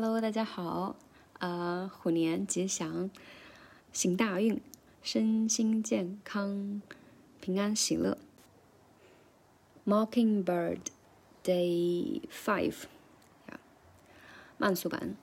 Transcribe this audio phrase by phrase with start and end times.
[0.00, 0.94] Hello，大家好，
[1.40, 3.10] 呃，虎年吉祥，
[3.92, 4.60] 行大运，
[5.02, 6.80] 身心健康，
[7.40, 8.16] 平安喜乐。
[9.84, 10.82] Mockingbird
[11.42, 12.84] Day Five，
[14.56, 15.16] 慢速版。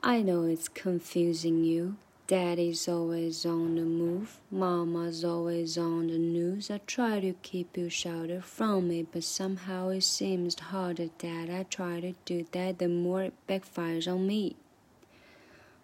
[0.00, 1.96] I know it's confusing you.
[2.27, 6.71] Daddy's always on the move, Mama's always on the news.
[6.71, 11.65] I try to keep you sheltered from me, but somehow it seems harder that I
[11.69, 14.55] try to do that, the more it backfires on me.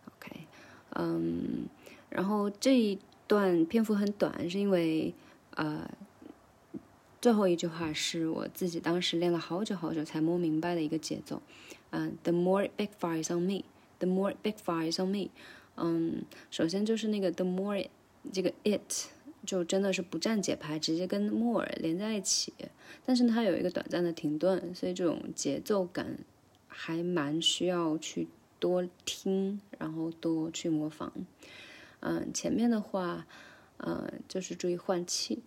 [0.08, 0.48] OK，
[0.96, 1.68] 嗯，
[2.10, 2.98] 然后这一
[3.28, 5.14] 段篇幅很短，是因为
[5.56, 5.86] 呃，
[7.22, 11.42] 最后一句话是我自己当时练了好久好久才摸明白的一个节奏。
[11.92, 13.66] 嗯，the more it backfires on me,
[14.00, 15.30] the more it backfires on me。
[15.77, 17.87] 嗯，首先就是那个 the more
[18.33, 19.09] 这个 it
[19.45, 22.53] 就真的是不占节拍，直接跟 more 连在一起。
[23.05, 26.19] 但是它有一个短暂的停顿，所以这种节奏感
[26.67, 28.29] 还蛮需要去
[28.59, 31.13] 多听，然后多去模仿。
[32.01, 33.27] 嗯，前面的话，
[33.79, 35.43] 嗯，就是注意换气。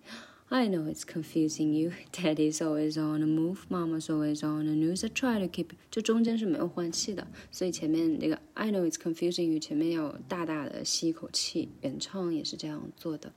[0.50, 1.92] I know it's confusing you.
[2.14, 5.04] Daddy's always on the move, Mama's always on the news.
[5.04, 13.34] I try to keep 这中间是没有换气的，所以前面那个 I know it's confusing you 前面要大大的吸一口气，原唱也是这样做的。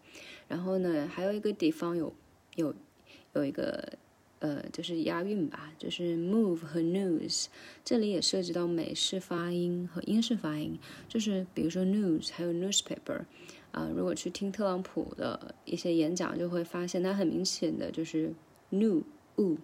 [0.46, 2.14] 然后呢，还有一个地方有
[2.54, 2.72] 有
[3.34, 3.98] 有一个
[4.40, 7.46] 呃，就是押韵吧，就是 move 和 news，
[7.84, 13.22] 这里也涉及到美式发音和英式发音，就是比如说 news 还有 newspaper。
[13.72, 18.34] 啊，如果去听特朗普的一些演讲，就会发现他很明显的就是
[18.70, 19.04] new
[19.36, 19.56] u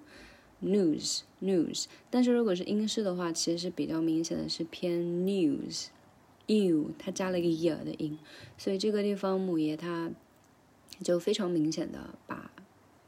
[0.63, 5.87] news news，但是如果是英式的话，其实是比较明显的是偏 news
[6.47, 8.17] u，它加了一个 e 的音，
[8.57, 10.13] 所以这个地方母爷他
[11.03, 12.53] 就非常明显的把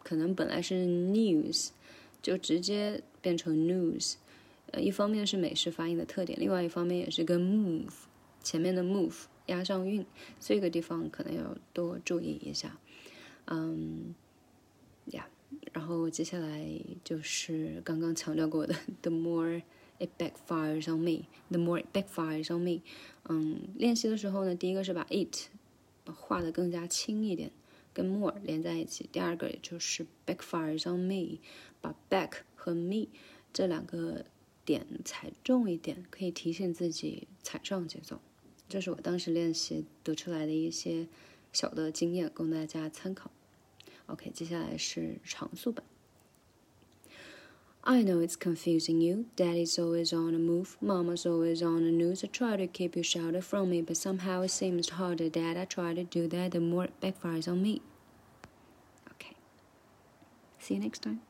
[0.09, 1.69] 可能本来是 news
[2.23, 4.15] 就直接变成 news，
[4.71, 7.93] 呃，一方面是美式发音的特点，另外一方面也是跟 move
[8.43, 9.25] 前面的 move。
[9.49, 10.05] 押上韵，
[10.39, 12.79] 这个地方可能要多注意一下。
[13.47, 14.15] 嗯，
[15.07, 15.27] 呀，
[15.73, 16.67] 然后接下来
[17.03, 19.63] 就是刚刚强调过的，the more
[19.99, 22.83] it backfires on me，the more it backfires on me。
[23.31, 25.49] 嗯，练习的时候呢，第一个是把 it
[26.05, 27.51] 画的更加轻一点，
[27.99, 29.09] 跟 more 连在一起。
[29.11, 31.41] 第二个也就是 backfires on me，
[31.81, 33.09] 把 back 和 me
[33.53, 34.25] 这两个
[34.65, 38.21] 点踩重一点，可以提醒自己踩上节奏。
[38.69, 41.09] 这是我当时练习得出来的一些
[41.53, 43.33] 小的经验，供大家参考。
[44.07, 45.85] OK，接下来是长速版。
[47.91, 49.29] I know it's confusing you.
[49.35, 50.77] Daddy's always on the move.
[50.79, 52.23] Mama's always on the news.
[52.23, 55.65] I try to keep you sheltered from me, but somehow it seems harder that I
[55.65, 57.81] try to do that, the more it backfires on me.
[59.13, 59.35] Okay.
[60.59, 61.23] See you next time.